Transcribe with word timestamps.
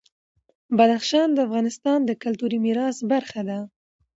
بدخشان 0.77 1.27
د 1.33 1.37
افغانستان 1.47 1.99
د 2.05 2.11
کلتوري 2.23 2.57
میراث 2.65 2.97
برخه 3.11 3.41
ده. 3.49 3.59